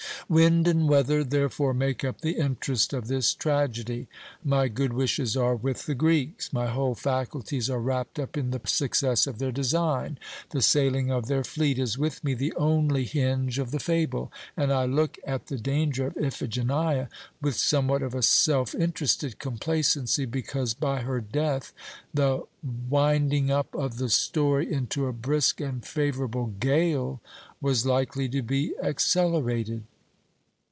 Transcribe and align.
Wind 0.29 0.65
and 0.65 0.87
weather 0.87 1.25
therefore 1.25 1.73
make 1.73 2.05
up 2.05 2.21
the 2.21 2.37
interest 2.37 2.93
of 2.93 3.09
this 3.09 3.33
tragedy. 3.33 4.07
My 4.45 4.69
good 4.69 4.93
wishes 4.93 5.35
are 5.35 5.57
with 5.57 5.87
the 5.87 5.95
Greeks: 5.95 6.53
my 6.53 6.67
whole 6.67 6.95
faculties 6.95 7.69
are 7.69 7.81
wrapped 7.81 8.17
up 8.17 8.37
in 8.37 8.51
the 8.51 8.61
success 8.63 9.27
of 9.27 9.39
their 9.39 9.51
design; 9.51 10.17
the 10.51 10.61
sailing 10.61 11.11
of 11.11 11.25
their 11.27 11.43
fleet 11.43 11.77
is 11.77 11.97
with 11.97 12.23
me 12.23 12.33
the 12.33 12.53
only 12.55 13.03
hinge 13.03 13.59
of 13.59 13.71
the 13.71 13.79
fable, 13.79 14.31
and 14.55 14.71
I 14.71 14.85
look 14.85 15.17
at 15.25 15.47
the 15.47 15.57
danger 15.57 16.07
of 16.07 16.15
Iphigenia 16.17 17.09
with 17.41 17.55
somewhat 17.57 18.01
of 18.01 18.15
a 18.15 18.21
self 18.21 18.73
interested 18.73 19.37
complacency, 19.37 20.23
because 20.23 20.73
by 20.73 21.01
her 21.01 21.19
death 21.19 21.73
the 22.13 22.45
winding 22.89 23.51
up 23.51 23.75
of 23.75 23.97
the 23.97 24.07
story 24.09 24.71
into 24.71 25.07
a 25.07 25.13
brisk 25.13 25.59
and 25.59 25.85
favourable 25.85 26.53
gale 26.61 27.19
was 27.59 27.85
likely 27.85 28.29
to 28.29 28.41
be 28.41 28.73
accelerated. 28.81 29.83